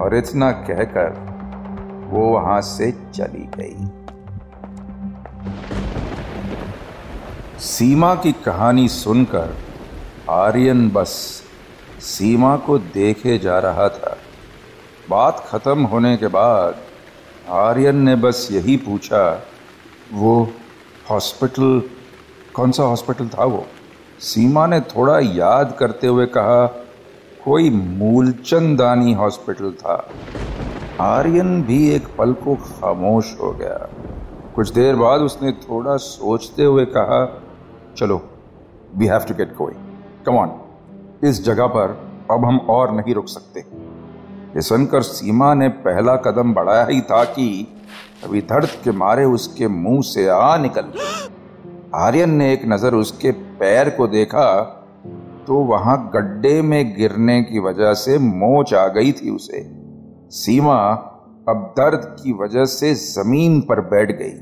और 0.00 0.16
इतना 0.16 0.50
कहकर 0.52 1.32
वो 2.10 2.28
वहाँ 2.28 2.60
से 2.60 2.90
चली 2.92 3.48
गई। 3.58 3.90
सीमा 7.58 8.14
की 8.14 8.32
कहानी 8.32 8.88
सुनकर 8.88 9.56
आर्यन 10.30 10.90
बस 10.90 11.42
सीमा 12.00 12.56
को 12.56 12.78
देखे 12.78 13.38
जा 13.38 13.58
रहा 13.58 13.88
था। 13.88 14.16
बात 15.10 15.44
खत्म 15.48 15.82
होने 15.82 16.16
के 16.16 16.26
बाद 16.26 16.74
आर्यन 17.48 17.96
ने 17.96 18.16
बस 18.16 18.48
यही 18.52 18.76
पूछा, 18.76 19.42
वो 20.12 20.48
हॉस्पिटल, 21.10 21.82
कौन 22.54 22.70
सा 22.70 22.82
हॉस्पिटल 22.82 23.28
था 23.28 23.44
वो? 23.44 23.66
सीमा 24.20 24.66
ने 24.66 24.80
थोड़ा 24.80 25.18
याद 25.18 25.76
करते 25.78 26.06
हुए 26.06 26.26
कहा, 26.26 26.66
कोई 27.44 27.70
मूलचंदानी 27.70 29.12
हॉस्पिटल 29.12 29.70
था। 29.70 30.08
आर्यन 31.00 31.62
भी 31.62 31.90
एक 31.90 32.06
पल 32.18 32.32
को 32.32 32.54
खामोश 32.54 33.36
हो 33.40 33.52
गया। 33.52 33.88
कुछ 34.54 34.72
देर 34.72 34.96
बाद 34.96 35.20
उसने 35.20 35.52
थोड़ा 35.52 35.96
सोचते 35.96 36.64
हुए 36.64 36.84
कहा, 36.84 37.42
चलो 37.96 38.22
we 38.94 39.06
have 39.06 39.20
to 39.20 39.34
get 39.34 39.56
going 39.56 40.24
come 40.26 40.34
on 40.34 40.60
इस 41.24 41.44
जगह 41.44 41.66
पर 41.66 42.08
अब 42.30 42.44
हम 42.44 42.58
और 42.58 42.92
नहीं 42.92 43.14
रुक 43.14 43.26
सकते। 43.26 43.64
ये 44.54 44.62
सुनकर 44.62 45.02
सीमा 45.02 45.52
ने 45.54 45.68
पहला 45.84 46.14
कदम 46.16 46.52
बढ़ाया 46.54 46.84
ही 46.86 47.00
था 47.00 47.22
कि 47.24 47.46
अभी 48.24 48.40
दर्द 48.42 48.70
के 48.84 48.92
मारे 48.92 49.24
उसके 49.24 49.68
मुँह 49.68 50.00
से 50.04 50.26
आ 50.28 50.56
निकल। 50.56 50.92
आर्यन 51.96 52.30
ने 52.30 52.52
एक 52.52 52.62
नज़र 52.66 52.94
उसके 52.94 53.30
पैर 53.60 53.90
को 53.90 54.06
देखा 54.08 54.44
तो 55.46 55.54
वहाँ 55.66 55.96
गड्ढे 56.14 56.60
में 56.62 56.94
गिरने 56.96 57.40
की 57.42 57.58
वजह 57.58 57.94
से 57.94 58.18
मोच 58.18 58.74
आ 58.74 58.86
गई 58.88 59.12
थी 59.12 59.30
उसे। 59.30 59.62
सीमा 60.32 60.78
अब 61.48 61.64
दर्द 61.78 62.04
की 62.20 62.32
वजह 62.34 62.64
से 62.66 62.94
ज़मीन 62.94 63.60
पर 63.60 63.80
बैठ 63.86 64.12
गई। 64.12 64.32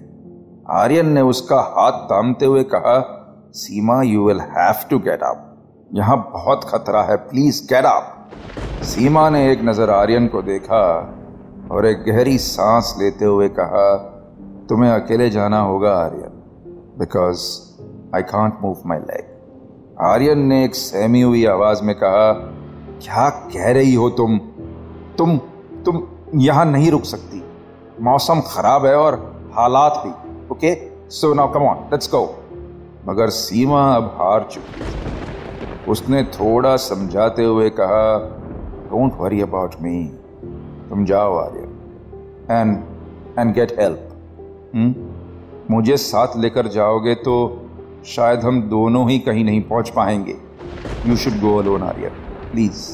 आर्यन 0.75 1.09
ने 1.09 1.21
उसका 1.25 1.61
हाथ 1.71 2.05
थामते 2.11 2.47
हुए 2.47 2.63
कहा, 2.75 2.99
Seema 3.55 4.03
you 4.03 4.27
will 4.27 4.41
have 4.51 4.89
to 4.91 4.99
get 4.99 5.23
up 5.23 5.47
यहाँ 5.95 6.17
बहुत 6.33 6.65
खतरा 6.65 7.03
है 7.03 7.17
प्लीज़ 7.19 7.63
गेट 7.65 7.85
अप 7.85 8.17
सीमा 8.83 9.29
ने 9.31 9.41
एक 9.53 9.61
नज़र 9.65 9.91
आर्यन 9.91 10.27
को 10.27 10.41
देखा 10.43 10.85
और 11.71 11.87
एक 11.87 12.05
गहरी 12.05 12.37
सांस 12.39 12.95
लेते 12.99 13.25
हुए 13.25 13.49
कहा, 13.49 13.97
तुम्हें 14.69 14.91
अकेले 14.91 15.29
जाना 15.31 15.61
होगा, 15.61 15.93
Aryan 15.95 16.33
because 16.99 17.43
I 18.17 18.23
can't 18.23 18.59
move 18.63 18.83
my 18.87 18.99
leg 19.01 19.99
Aryan 20.03 20.47
ने 20.47 20.65
एक 20.65 20.75
सहमी 20.75 21.21
हुई 21.23 21.45
आवाज़ 21.47 21.83
में 21.85 21.95
कहा, 21.95 22.33
क्या 23.03 23.29
कह 23.31 23.71
रही 23.73 23.95
हो 23.95 24.09
तुम? 24.11 24.39
तुम 25.19 25.37
तुम 25.85 26.03
यहाँ 26.37 26.65
नहीं 26.65 26.91
रुक 26.91 27.05
सकती। 27.05 27.43
मौसम 28.03 28.41
खराब 28.47 28.87
है 28.87 28.97
और 28.97 29.15
हालात 29.55 30.03
भी 30.07 30.13
okay 30.53 30.75
so 31.11 31.35
now 31.35 31.53
come 31.53 31.69
on 31.69 31.89
let's 31.93 32.11
go 32.11 32.25
मगर 33.09 33.29
सीमा 33.37 33.87
अब 33.95 34.15
हार 34.19 34.49
चुकी 34.51 35.91
उसने 35.91 36.23
थोड़ा 36.35 36.77
समझाते 36.77 37.45
हुए 37.45 37.71
कहा 37.71 38.07
डोंट 38.91 39.13
वरी 39.19 39.41
अबाउट 39.43 39.75
मी 39.83 40.05
तुम 40.91 41.05
जाओ 41.07 41.37
Arya. 41.39 41.69
And 42.51 42.77
and 43.39 43.55
get 43.55 43.77
help 43.81 44.01
मुझे 45.71 45.97
साथ 45.99 46.37
लेकर 46.37 46.69
जाओगे 46.69 47.15
तो 47.25 47.37
शायद 48.07 48.41
हम 48.41 48.63
दोनों 48.69 49.09
ही 49.11 49.19
कहीं 49.19 49.45
नहीं 49.45 49.63
पहुँच 49.63 49.91
पाएँगे। 49.91 50.37
You 51.07 51.17
should 51.17 51.41
go 51.41 51.57
alone 51.59 51.83
Aryan 51.83 52.15
please 52.53 52.89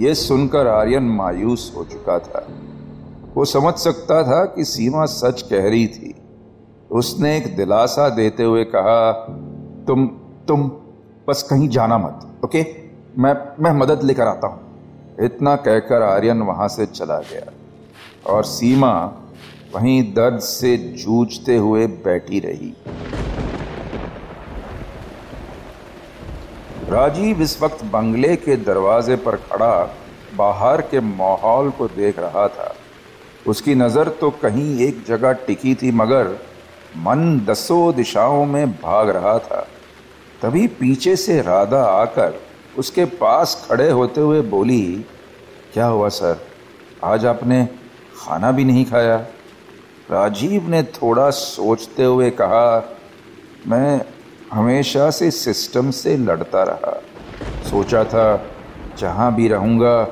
ये 0.00 0.14
सुनकर 0.16 0.66
आर्यन 0.68 1.08
मायूस 1.12 1.72
हो 1.76 1.84
चुका 1.84 2.18
था। 2.18 2.46
वो 3.34 3.44
समझ 3.46 3.74
सकता 3.78 4.22
था 4.22 4.44
कि 4.46 4.64
सीमा 4.66 5.04
सच 5.08 5.42
कह 5.42 5.68
रही 5.68 5.86
थी। 5.88 6.14
उसने 6.90 7.36
एक 7.36 7.54
दिलासा 7.56 8.08
देते 8.10 8.44
हुए 8.44 8.64
कहा, 8.66 9.10
तुम 9.86 10.06
तुम 10.48 10.68
बस 11.28 11.42
कहीं 11.50 11.68
जाना 11.68 11.98
मत 11.98 12.44
ओके 12.44 12.64
मैं 13.18 13.34
मैं 13.60 13.72
मदद 13.72 14.02
लेकर 14.02 14.26
आता 14.26 14.46
हूँ। 14.46 14.60
इतना 15.20 15.54
कहकर 15.56 16.02
आर्यन 16.02 16.42
वहाँ 16.42 16.68
से 16.68 16.86
चला 16.86 17.18
गया 17.22 17.52
और 18.26 18.44
सीमा 18.44 18.92
वहीं 19.74 20.02
दर्द 20.14 20.38
से 20.40 20.76
जूझते 20.76 21.56
हुए 21.56 21.86
बैठी 22.04 22.40
रही। 22.40 22.74
राजीव 26.90 27.42
इस 27.42 27.60
वक्त 27.62 27.84
बंगले 27.84 28.34
के 28.36 28.56
दरवाजे 28.58 29.16
पर 29.16 29.36
खड़ा, 29.36 29.74
बाहर 30.36 30.80
के 30.82 31.00
माहौल 31.00 31.70
को 31.70 31.88
देख 31.88 32.18
रहा 32.18 32.46
था। 32.48 32.74
उसकी 33.46 33.74
नज़र 33.74 34.08
तो 34.20 34.30
कहीं 34.42 34.78
एक 34.78 35.04
जगह 35.06 35.32
टिकी 35.46 35.74
थी, 35.74 35.90
मगर 35.92 36.36
मन 36.96 37.40
दसों 37.46 37.94
दिशाओं 37.94 38.44
में 38.44 38.72
भाग 38.72 39.08
रहा 39.08 39.38
था। 39.38 39.66
तभी 40.42 40.66
पीछे 40.66 41.16
से 41.16 41.40
राधा 41.42 41.82
आकर 41.84 42.40
उसके 42.78 43.04
पास 43.04 43.66
खड़े 43.68 43.90
होते 43.90 44.20
हुए 44.20 44.42
बोली, 44.42 45.06
क्या 45.72 45.86
हुआ 45.86 46.08
सर? 46.08 46.40
आज 47.04 47.26
आपने 47.26 47.68
खाना 48.20 48.52
भी 48.52 48.64
नहीं 48.64 48.84
खाया? 48.84 49.16
राजीव 50.10 50.68
ने 50.68 50.82
थोड़ा 50.82 51.30
सोचते 51.30 52.04
हुए 52.04 52.30
कहा, 52.30 52.96
मैं 53.66 54.04
हमेशा 54.52 55.10
से 55.10 55.30
सिस्टम 55.30 55.90
से 55.90 56.16
लड़ता 56.16 56.62
रहा। 56.62 57.02
सोचा 57.70 58.04
था, 58.04 58.46
जहाँ 58.98 59.34
भी 59.34 59.48
रहूँगा, 59.48 60.08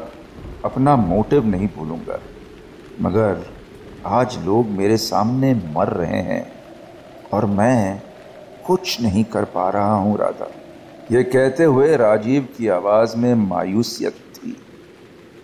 अपना 0.65 0.97
मोटिव 0.97 1.47
नहीं 1.47 1.69
भूलूँगा। 1.69 2.21
मगर 3.01 3.47
आज 4.07 4.39
लोग 4.45 4.67
मेरे 4.67 4.97
सामने 4.97 5.55
मर 5.55 5.89
रहे 5.89 6.21
हैं 6.23 6.53
और 7.33 7.47
मैं 7.47 8.03
कुछ 8.67 9.01
नहीं 9.01 9.25
कर 9.25 9.45
पा 9.45 9.71
रहा 9.71 9.95
हूँ, 9.95 10.19
राधा। 10.19 10.51
ये 11.13 11.23
कहते 11.23 11.65
हुए 11.65 11.97
राजीव 11.97 12.49
की 12.59 12.69
आवाज़ 12.69 13.17
में 13.17 13.35
मायूसियत 13.35 14.13
थी। 14.13 14.57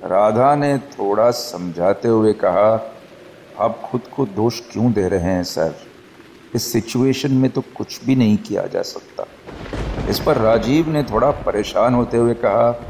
राधा 0.04 0.54
ने 0.54 0.78
थोड़ा 0.78 1.30
समझाते 1.30 2.08
हुए 2.08 2.32
कहा, 2.32 2.92
आप 3.58 3.80
खुद 3.80 4.00
को 4.16 4.26
दोष 4.26 4.60
क्यों 4.60 4.92
दे 4.92 5.08
रहे 5.08 5.20
हैं, 5.20 5.44
सर? 5.44 5.74
इस 6.54 6.72
सिचुएशन 6.72 7.32
में 7.32 7.50
तो 7.50 7.60
कुछ 7.60 8.04
भी 8.04 8.16
नहीं 8.16 8.36
किया 8.36 8.66
जा 8.66 8.82
सकता। 8.82 9.26
इस 10.08 10.20
पर 10.20 10.36
राजीव 10.36 10.88
ने 10.88 11.02
थोड़ा 11.02 11.30
परेशान 11.30 11.94
होते 11.94 12.16
हुए 12.16 12.34
कहा, 12.34 12.84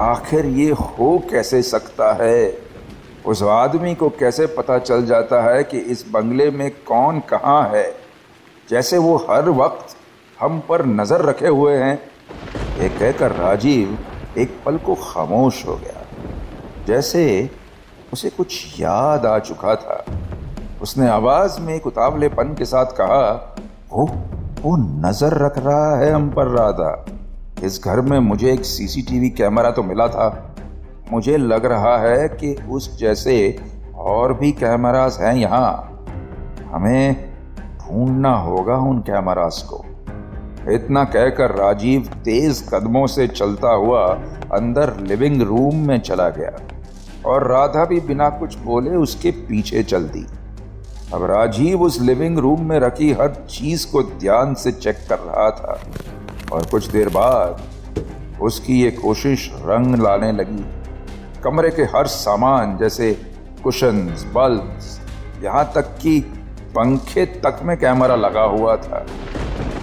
आखिर 0.00 0.46
ये 0.46 0.70
हो 0.70 1.22
कैसे 1.30 1.62
सकता 1.62 2.12
है? 2.12 2.58
उस 3.26 3.42
आदमी 3.42 3.94
को 3.94 4.08
कैसे 4.08 4.46
पता 4.46 4.78
चल 4.78 5.06
जाता 5.06 5.42
है 5.42 5.64
कि 5.64 5.78
इस 5.78 6.04
बंगले 6.10 6.50
में 6.50 6.70
कौन 6.70 7.20
कहाँ 7.20 7.68
है? 7.68 7.96
जैसे 8.70 8.98
वो 8.98 9.26
हर 9.30 9.48
वक्त 9.48 9.96
हम 10.40 10.58
पर 10.68 10.84
नज़र 10.86 11.20
रखे 11.20 11.48
हुए 11.48 11.76
हैं। 11.76 11.94
ये 12.80 12.88
कहकर 12.88 13.32
राजीव 13.32 13.98
एक 14.38 14.60
पल 14.66 14.76
को 14.76 14.94
खामोश 14.94 15.66
हो 15.66 15.74
गया। 15.76 16.04
जैसे 16.86 17.50
उसे 18.12 18.30
कुछ 18.30 18.80
याद 18.80 19.26
आ 19.26 19.38
चुका 19.38 19.74
था। 19.74 20.04
उसने 20.82 21.08
आवाज़ 21.08 21.60
में 21.60 21.74
एक 21.74 21.86
उतावलेपन 21.86 22.54
के 22.54 22.64
साथ 22.64 22.84
कहा, 22.84 23.54
वो 23.92 24.06
वो 24.62 24.76
नज़र 24.76 25.36
रख 25.38 25.58
रहा 25.58 25.96
है 25.96 26.12
हम 26.12 26.30
पर, 26.30 26.46
राधा। 26.46 27.04
इस 27.64 27.80
घर 27.84 28.00
में 28.00 28.18
मुझे 28.18 28.52
एक 28.52 28.64
सीसीटीवी 28.64 29.30
कैमरा 29.30 29.70
तो 29.70 29.82
मिला 29.82 30.08
था। 30.08 30.54
मुझे 31.12 31.36
लग 31.36 31.66
रहा 31.66 31.96
है 31.98 32.28
कि 32.28 32.54
उस 32.70 32.98
जैसे 32.98 33.36
और 33.94 34.34
भी 34.34 34.52
कैमरास 34.52 35.18
हैं 35.20 35.34
यहाँ। 35.34 36.02
हमें 36.72 37.30
ढूंढना 37.78 38.36
होगा 38.36 38.76
उन 38.76 38.98
कैमरास 39.00 39.64
को। 39.70 39.84
इतना 40.68 41.04
कहकर 41.04 41.50
राजीव 41.50 42.00
तेज 42.24 42.68
कदमों 42.74 43.06
से 43.06 43.28
चलता 43.28 43.68
हुआ 43.68 44.06
अंदर 44.52 44.96
लिविंग 44.96 45.42
रूम 45.42 45.76
में 45.76 46.00
चला 46.00 46.28
गया। 46.28 46.52
और 47.26 47.46
राधा 47.46 47.84
भी 47.84 48.00
बिना 48.00 48.28
कुछ 48.30 48.58
बोले 48.58 48.90
उसके 48.90 49.30
पीछे 49.30 49.82
चल 49.82 50.04
दी। 50.04 50.26
अब 51.14 51.24
राजीव 51.24 51.82
उस 51.82 52.00
लिविंग 52.00 52.38
रूम 52.38 52.68
में 52.68 52.78
रखी 52.80 53.12
हर 53.12 53.46
चीज़ 53.50 53.86
को 53.92 54.02
ध्यान 54.02 54.54
से 54.54 54.72
चेक 54.72 54.96
कर 55.08 55.18
रहा 55.18 55.50
था। 55.50 55.80
और 56.52 56.66
कुछ 56.66 56.86
देर 56.86 57.08
बाद 57.08 57.62
उसकी 58.42 58.82
ये 58.82 58.90
कोशिश 58.90 59.50
रंग 59.54 59.96
लाने 59.96 60.32
लगी। 60.32 60.64
कमरे 61.42 61.70
के 61.70 61.82
हर 61.82 62.06
सामान 62.06 62.76
जैसे 62.78 63.12
कुशन 63.64 63.98
बल्ब 64.34 64.78
यहाँ 65.44 65.72
तक 65.74 65.82
कि 65.82 66.20
पंखे 66.70 67.26
तक 67.26 67.60
में 67.62 67.76
कैमरा 67.76 68.14
लगा 68.14 68.42
हुआ 68.42 68.76
था। 68.76 69.06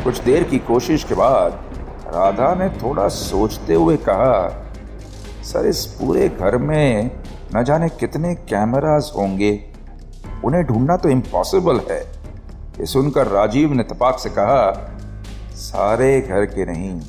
कुछ 0.03 0.19
देर 0.19 0.43
की 0.43 0.59
कोशिश 0.59 1.03
के 1.03 1.15
बाद 1.15 1.59
राधा 2.07 2.53
ने 2.55 2.69
थोड़ा 2.69 3.07
सोचते 3.07 3.73
हुए 3.73 3.97
कहा, 3.97 4.65
सर, 5.43 5.65
इस 5.65 5.85
पूरे 5.85 6.29
घर 6.29 6.57
में 6.57 7.11
न 7.55 7.63
जाने 7.63 7.89
कितने 7.89 8.35
कैमरास 8.35 9.13
होंगे। 9.17 9.63
उन्हें 10.45 10.63
ढूंढना 10.63 10.97
तो 10.97 11.09
इम्पॉसिबल 11.09 11.79
है। 11.91 11.99
ये 12.79 12.85
सुनकर 12.85 13.27
राजीव 13.27 13.73
ने 13.73 13.83
तपाक 13.83 14.19
से 14.19 14.29
कहा, 14.29 14.91
सारे 15.53 16.21
घर 16.21 16.45
के 16.45 16.65
नहीं, 16.65 16.99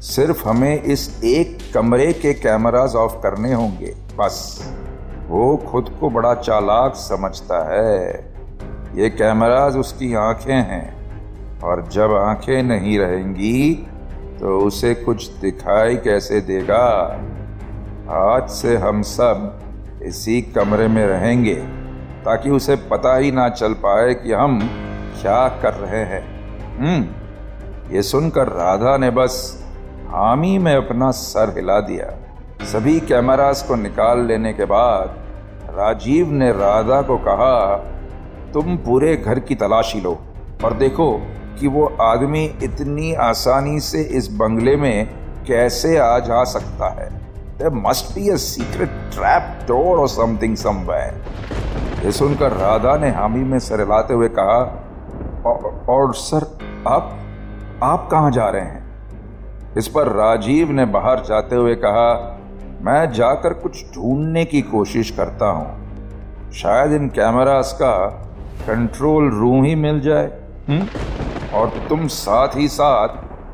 सिर्फ़ 0.00 0.48
हमें 0.48 0.82
इस 0.82 1.24
एक 1.24 1.58
कमरे 1.74 2.12
के 2.12 2.34
कैमरास 2.34 2.94
ऑफ़ 2.94 3.12
करने 3.12 3.52
होंगे, 3.52 3.94
बस। 4.18 4.62
वो 5.28 5.56
खुद 5.56 5.96
को 6.00 6.10
बड़ा 6.10 6.34
चालाक 6.34 6.94
समझता 6.94 7.58
है। 7.72 8.08
ये 8.94 9.10
कैमराज 9.10 9.76
उसकी 9.76 10.14
आँखें 10.14 10.54
हैं। 10.54 11.01
और 11.64 11.86
जब 11.88 12.14
आँखें 12.14 12.62
नहीं 12.62 12.98
रहेंगी 12.98 13.74
तो 14.40 14.58
उसे 14.58 14.94
कुछ 14.94 15.26
दिखाई 15.40 15.96
कैसे 15.96 16.40
देगा? 16.40 16.84
आज 18.10 18.48
से 18.50 18.76
हम 18.76 19.02
सब 19.02 20.00
इसी 20.02 20.40
कमरे 20.42 20.88
में 20.88 21.06
रहेंगे, 21.06 21.54
ताकि 22.24 22.50
उसे 22.50 22.76
पता 22.90 23.16
ही 23.16 23.30
ना 23.32 23.48
चल 23.48 23.72
पाए 23.82 24.14
कि 24.14 24.32
हम 24.32 24.58
क्या 25.22 25.48
कर 25.62 25.74
रहे 25.74 26.04
हैं। 26.04 26.22
हम्म 26.78 27.94
ये 27.94 28.02
सुनकर 28.02 28.48
राधा 28.48 28.96
ने 28.96 29.10
बस 29.10 29.34
हामी 30.08 30.56
में 30.58 30.74
अपना 30.74 31.10
सर 31.10 31.54
हिला 31.56 31.78
दिया। 31.80 32.10
सभी 32.64 32.98
कैमरास 33.00 33.62
को 33.62 33.74
निकाल 33.74 34.24
लेने 34.26 34.52
के 34.52 34.64
बाद 34.64 35.16
राजीव 35.70 36.32
ने 36.32 36.50
राधा 36.52 37.00
को 37.02 37.16
कहा, 37.18 37.76
तुम 38.52 38.76
पूरे 38.76 39.16
घर 39.16 39.38
की 39.38 39.54
तलाशी 39.54 40.00
लो 40.00 40.18
और 40.64 40.74
देखो 40.74 41.06
कि 41.60 41.68
वो 41.68 41.96
आदमी 42.00 42.44
इतनी 42.62 43.14
आसानी 43.14 43.80
से 43.80 44.02
इस 44.02 44.28
बंगले 44.28 44.76
में 44.76 45.08
कैसे 45.46 45.98
आ 45.98 46.18
जा 46.18 46.44
सकता 46.44 46.88
है 46.88 47.22
be 48.14 48.28
a 48.28 48.38
secret 48.38 48.90
trap 49.12 49.66
door 49.70 49.98
or 49.98 50.08
something 50.08 50.56
somewhere. 50.56 51.12
ये 52.04 52.12
सुनकर 52.12 52.52
राधा 52.52 52.96
ने 52.96 53.10
हामी 53.10 53.40
में 53.40 53.58
सर 53.58 53.80
हिलाते 53.80 54.14
हुए 54.14 54.28
कहा 54.28 54.60
और, 55.46 55.84
और 55.88 56.14
सर 56.14 56.58
आप 56.88 57.18
आप 57.82 58.08
कहाँ 58.10 58.30
जा 58.30 58.48
रहे 58.48 58.62
हैं 58.62 58.82
इस 59.78 59.88
पर 59.88 60.06
राजीव 60.06 60.70
ने 60.70 60.84
बाहर 60.84 61.20
जाते 61.20 61.56
हुए 61.56 61.74
कहा 61.74 62.38
मैं 62.80 63.12
जाकर 63.12 63.52
कुछ 63.52 63.84
ढूँढने 63.94 64.44
की 64.44 64.62
कोशिश 64.62 65.10
करता 65.10 65.46
हूँ 65.46 65.82
शायद 66.52 66.92
इन 66.92 67.08
कैमरास 67.08 67.72
का 67.72 68.06
कंट्रोल 68.66 69.30
रूम 69.30 69.64
ही 69.64 69.74
मिल 69.74 70.00
जाए 70.00 70.26
हुँ? 70.70 70.86
और 71.54 71.68
तुम 71.88 72.06
साथ 72.08 72.56
ही 72.56 72.68
साथ 72.68 73.08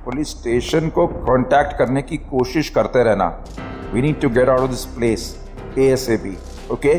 पुलिस 0.05 0.31
स्टेशन 0.31 0.89
को 0.89 1.07
कांटेक्ट 1.07 1.77
करने 1.79 2.03
की 2.03 2.17
कोशिश 2.17 2.69
करते 2.69 3.03
रहना। 3.03 3.27
We 3.93 4.03
need 4.03 4.21
to 4.21 4.29
get 4.29 4.49
out 4.49 4.61
of 4.61 4.71
this 4.71 4.85
place 4.85 5.35
A 5.79 5.87
S 5.87 6.09
A 6.11 6.17
P 6.17 6.37
okay 6.73 6.93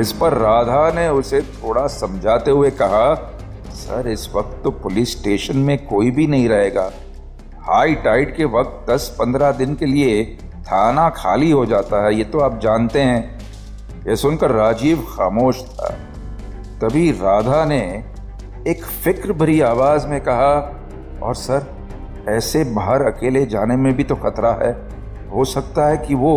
इस 0.00 0.12
पर 0.12 0.32
राधा 0.32 0.90
ने 0.90 1.08
उसे 1.08 1.40
थोड़ा 1.42 1.86
समझाते 1.86 2.50
हुए 2.50 2.70
कहा, 2.70 3.14
सर, 3.70 4.08
इस 4.08 4.28
वक्त 4.34 4.60
तो 4.64 4.70
पुलिस 4.70 5.12
स्टेशन 5.12 5.56
में 5.56 5.86
कोई 5.86 6.10
भी 6.10 6.26
नहीं 6.26 6.48
रहेगा। 6.48 6.90
हाई 7.60 7.94
टाइड 7.94 8.34
के 8.36 8.44
वक्त 8.44 8.90
10-15 8.90 9.52
दिन 9.52 9.74
के 9.74 9.86
लिए 9.86 10.24
थाना 10.62 11.08
खाली 11.10 11.50
हो 11.50 11.64
जाता 11.66 12.04
है, 12.06 12.14
ये 12.14 12.24
तो 12.24 12.40
आप 12.40 12.60
जानते 12.60 13.00
हैं। 13.00 13.40
ये 14.06 14.16
सुनकर 14.16 14.50
राजीव 14.50 15.04
खामोश 15.10 15.62
था। 15.64 15.88
तभी 16.82 17.10
राधा 17.12 17.64
ने 17.64 17.82
एक 18.68 18.84
फ़िक्र 18.84 19.32
भरी 19.32 19.60
आवाज़ 19.60 20.06
में 20.06 20.20
कहा, 20.20 20.54
और 21.22 21.34
सर, 21.34 21.66
ऐसे 22.28 22.64
बाहर 22.64 23.02
अकेले 23.02 23.44
जाने 23.46 23.76
में 23.76 23.92
भी 23.96 24.04
तो 24.04 24.14
खतरा 24.14 24.50
है। 24.62 24.72
हो 25.30 25.44
सकता 25.44 25.86
है 25.88 25.96
कि 25.98 26.14
वो 26.14 26.32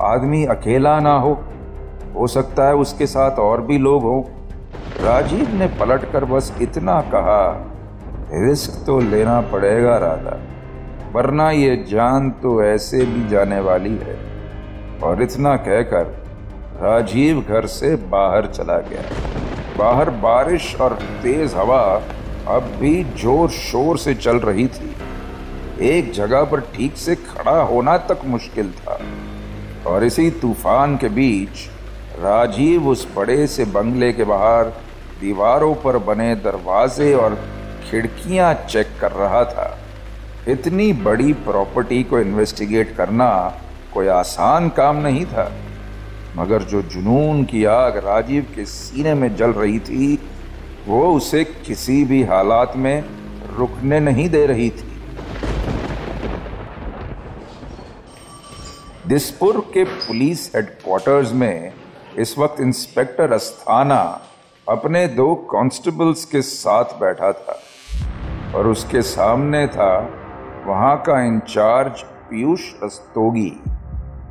आदमी 0.00 0.44
अकेला 0.44 0.98
ना 1.00 1.12
हो। 1.12 1.32
हो 2.14 2.26
सकता 2.26 2.66
है 2.68 2.74
उसके 2.74 3.06
साथ 3.06 3.38
और 3.38 3.62
भी 3.62 3.78
लोग 3.78 4.02
हों। 4.02 4.22
राजीव 5.04 5.54
ने 5.54 5.66
पलटकर 5.66 6.24
बस 6.24 6.52
इतना 6.62 7.00
कहा, 7.00 7.46
रिस्क 8.32 8.84
तो 8.86 8.98
लेना 9.00 9.40
पड़ेगा 9.40 9.96
राधा, 9.96 10.38
वरना 11.12 11.50
ये 11.50 11.76
जान 11.88 12.30
तो 12.30 12.62
ऐसे 12.64 13.04
भी 13.04 13.28
जाने 13.28 13.60
वाली 13.60 13.96
है। 13.96 14.18
और 15.02 15.22
इतना 15.22 15.56
कहकर 15.56 16.02
राजीव 16.82 17.40
घर 17.40 17.66
से 17.66 17.94
बाहर 17.96 18.46
चला 18.46 18.78
गया। 18.78 19.02
बाहर 19.80 20.10
बारिश 20.22 20.74
और 20.80 20.94
तेज 21.22 21.54
हवा 21.54 21.82
अब 22.48 22.62
भी 22.80 22.92
ज़ोर 23.18 23.50
शोर 23.50 23.98
से 23.98 24.14
चल 24.16 24.38
रही 24.40 24.66
थी। 24.68 24.94
एक 25.88 26.12
जगह 26.12 26.44
पर 26.44 26.60
ठीक 26.74 26.96
से 26.96 27.14
खड़ा 27.16 27.60
होना 27.64 27.96
तक 28.08 28.24
मुश्किल 28.26 28.70
था। 28.78 28.98
और 29.86 30.04
इसी 30.04 30.30
तूफ़ान 30.40 30.96
के 30.96 31.08
बीच 31.10 31.68
राजीव 32.18 32.88
उस 32.88 33.06
बड़े 33.16 33.46
से 33.46 33.64
बंगले 33.74 34.12
के 34.12 34.24
बाहर 34.24 34.72
दीवारों 35.20 35.74
पर 35.74 35.98
बने 36.04 36.34
दरवाजे 36.44 37.12
और 37.14 37.34
खिड़कियाँ 37.84 38.52
चेक 38.66 38.86
कर 39.00 39.12
रहा 39.12 39.44
था। 39.44 39.66
इतनी 40.48 40.92
बड़ी 41.02 41.32
प्रॉपर्टी 41.46 42.02
को 42.02 42.18
इन्वेस्टिगेट 42.18 42.94
करना 42.96 43.30
कोई 43.94 44.08
आसान 44.10 44.68
काम 44.76 44.96
नहीं 44.96 45.24
था। 45.26 45.50
मगर 46.36 46.62
जो 46.62 46.82
जुनून 46.82 47.44
की 47.44 47.64
आग 47.64 47.96
राजीव 47.96 48.46
के 48.56 48.64
सीने 48.64 49.14
में 49.14 49.34
जल 49.36 49.52
रही 49.52 49.78
थी, 49.78 50.18
वो 50.88 51.02
उसे 51.14 51.44
किसी 51.44 52.04
भी 52.04 52.22
हालात 52.22 52.72
में 52.76 53.04
रुकने 53.56 54.00
नहीं 54.00 54.28
दे 54.28 54.46
रही 54.46 54.70
थी। 54.70 54.88
दिसपुर 59.06 59.60
के 59.74 59.84
पुलिस 59.84 60.46
हेडक्वार्टर्स 60.56 61.32
में 61.32 61.72
इस 62.18 62.38
वक्त 62.38 62.60
इंस्पेक्टर 62.60 63.32
अस्थाना 63.32 64.02
अपने 64.68 65.06
दो 65.06 65.34
कांस्टेबल्स 65.34 66.24
के 66.24 66.42
साथ 66.42 66.84
बैठा 67.00 67.32
था 67.32 67.58
और 68.54 68.66
उसके 68.66 69.02
सामने 69.02 69.66
था 69.66 69.92
वहाँ 70.66 70.96
का 70.96 71.20
इंचार्ज 71.24 72.02
पीयूष 72.30 72.72
रस्तोगी 72.82 73.52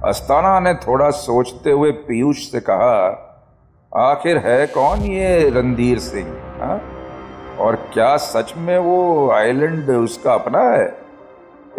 अस्ताना 0.06 0.60
ने 0.60 0.74
थोड़ा 0.74 1.10
सोचते 1.10 1.72
हुए 1.72 1.92
पीयूष 1.92 2.52
से 2.52 2.60
कहा, 2.60 3.26
आखिर 3.96 4.38
है 4.38 4.68
कौन 4.68 5.00
ये 5.00 5.50
रणधीर 5.50 6.00
सिंह, 6.00 6.28
हा? 6.30 6.82
और 7.60 7.76
क्या 7.76 8.18
सच 8.18 8.54
में 8.58 8.78
वो 8.78 9.32
आइलैंड 9.32 9.90
उसका 9.90 10.34
अपना 10.34 10.60
है? 10.60 10.98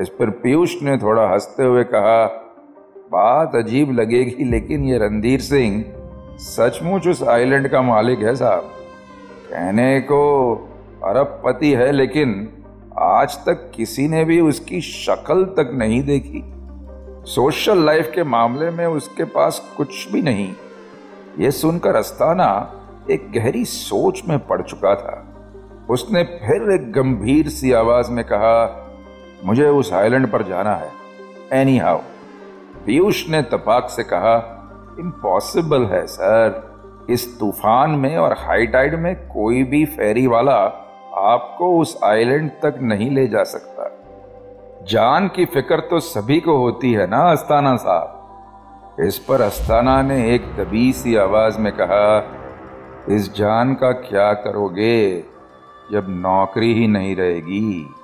इस 0.00 0.08
पर 0.08 0.30
पीयूष 0.30 0.82
ने 0.82 0.98
थोड़ा 0.98 1.28
हँसते 1.28 1.62
हुए 1.62 1.84
कहा, 1.84 2.26
बात 3.12 3.56
अजीब 3.56 3.92
लगेगी, 3.92 4.44
लेकिन 4.44 4.84
ये 4.84 4.98
रणधीर 4.98 5.40
सिंह 5.40 5.84
सचमुच 6.38 7.08
उस 7.08 7.22
आइलैंड 7.22 7.68
का 7.68 7.82
मालिक 7.82 8.18
है 8.18 8.36
साहब। 8.36 8.70
कहने 9.50 10.00
को 10.00 10.54
अरबपति 11.04 11.72
है, 11.72 11.92
लेकिन 11.92 12.48
आज 12.98 13.36
तक 13.36 13.72
किसी 13.74 14.08
ने 14.08 14.24
भी 14.24 14.40
उसकी 14.40 14.80
शक्ल 14.80 15.44
तक 15.44 15.70
नहीं 15.74 16.02
देखी। 16.02 16.54
सोशल 17.24 17.84
लाइफ 17.84 18.10
के 18.14 18.22
मामले 18.24 18.70
में 18.70 18.86
उसके 18.86 19.24
पास 19.24 19.74
कुछ 19.76 20.12
भी 20.12 20.22
नहीं। 20.22 20.54
ये 21.38 21.50
सुनकर 21.50 21.96
अस्ताना 21.96 22.46
एक 23.10 23.30
गहरी 23.32 23.64
सोच 23.64 24.22
में 24.28 24.38
पड़ 24.38 24.62
चुका 24.62 24.94
था। 24.94 25.26
उसने 25.90 26.22
फिर 26.22 26.70
एक 26.72 26.92
गंभीर 26.92 27.48
सी 27.48 27.72
आवाज़ 27.72 28.10
में 28.10 28.24
कहा, 28.24 28.86
मुझे 29.44 29.66
उस 29.66 29.92
आइलैंड 29.92 30.30
पर 30.32 30.42
जाना 30.42 30.74
है। 30.74 30.90
एनी 31.52 31.78
हाउ 31.78 31.98
पीयूष 32.86 33.28
ने 33.28 33.42
तपाक 33.42 33.90
से 33.90 34.02
कहा 34.02 34.36
इम्पॉसिबल 35.00 35.84
है 35.84 36.06
सर 36.06 37.06
इस 37.10 37.38
तूफ़ान 37.40 37.90
में 37.90 38.16
और 38.16 38.32
हाई 38.38 38.66
टाइड 38.66 38.94
में 38.94 39.14
कोई 39.16 39.62
भी 39.62 39.84
फेरी 39.84 40.26
वाला 40.26 40.56
आपको 41.16 41.78
उस 41.78 41.98
आइलैंड 42.04 42.50
तक 42.50 42.78
नहीं 42.82 43.10
ले 43.10 43.26
जा 43.26 43.42
सकता। 43.44 43.96
जान 44.88 45.28
की 45.28 45.44
फ़िक्र 45.44 45.80
तो 45.80 46.00
सभी 46.00 46.40
को 46.40 46.56
होती 46.56 46.92
है 46.92 47.06
ना, 47.06 47.32
अस्ताना 47.32 47.76
साहब? 47.76 48.96
इस 49.00 49.18
पर 49.18 49.40
अस्ताना 49.40 50.02
ने 50.02 50.34
एक 50.34 50.56
दबी 50.56 50.92
सी 50.92 51.16
आवाज़ 51.16 51.58
में 51.58 51.72
कहा, 51.72 52.18
इस 53.14 53.34
जान 53.34 53.74
का 53.74 53.92
क्या 53.92 54.32
करोगे, 54.32 55.24
जब 55.92 56.06
नौकरी 56.08 56.74
ही 56.74 56.86
नहीं 56.86 57.16
रहेगी? 57.16 57.94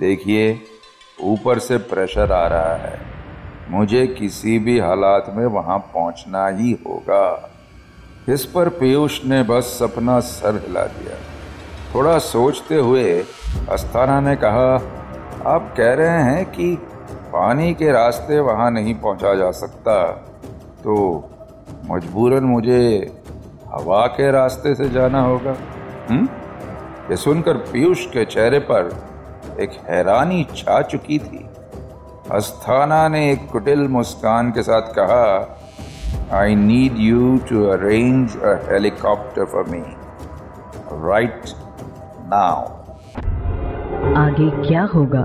देखिए, 0.00 0.60
ऊपर 1.22 1.58
से 1.58 1.76
प्रेशर 1.76 2.32
आ 2.32 2.46
रहा 2.46 2.74
है। 2.74 3.00
मुझे 3.70 4.06
किसी 4.06 4.58
भी 4.58 4.78
हालात 4.78 5.32
में 5.34 5.46
वहाँ 5.46 5.78
पहुँचना 5.78 6.48
ही 6.48 6.72
होगा। 6.72 7.50
इस 8.28 8.44
पर 8.44 8.68
पीयूष 8.68 9.24
ने 9.24 9.42
बस 9.42 9.78
अपना 9.82 10.20
सर 10.20 10.64
हिला 10.66 10.84
दिया। 10.84 11.16
थोड़ा 11.94 12.18
सोचते 12.18 12.74
हुए 12.74 13.24
अस्थाना 13.68 14.20
ने 14.20 14.36
कहा 14.36 14.94
आप 15.48 15.74
कह 15.76 15.92
रहे 15.94 16.22
हैं 16.22 16.44
कि 16.44 16.74
पानी 17.32 17.74
के 17.74 17.92
रास्ते 17.92 18.38
वहाँ 18.40 18.70
नहीं 18.70 18.94
पहुँचा 18.94 19.34
जा 19.34 19.50
सकता। 19.50 20.04
तो 20.84 20.94
मजबूरन 21.90 22.44
मुझे 22.44 23.16
हवा 23.68 24.06
के 24.06 24.30
रास्ते 24.30 24.74
से 24.74 24.88
जाना 24.88 25.20
होगा। 25.22 25.56
हम्म? 26.10 26.28
ये 27.10 27.16
सुनकर 27.16 27.56
पीयूष 27.56 28.06
के 28.06 28.24
चेहरे 28.24 28.58
पर 28.58 28.90
एक 29.60 29.70
हैरानी 29.88 30.46
छा 30.56 30.80
चुकी 30.82 31.18
थी। 31.18 31.44
अस्थाना 32.32 33.08
ने 33.08 33.30
एक 33.32 33.48
कुटिल 33.50 33.88
मुस्कान 33.88 34.50
के 34.50 34.62
साथ 34.62 34.82
कहा 34.82 36.38
I 36.38 36.54
need 36.54 36.96
you 36.96 37.36
to 37.50 37.64
arrange 37.66 38.36
a 38.36 38.54
helicopter 38.70 39.44
for 39.44 39.64
me 39.64 39.82
right 41.08 41.42
now 42.32 42.66
आगे 44.16 44.50
क्या 44.68 44.82
होगा? 44.94 45.24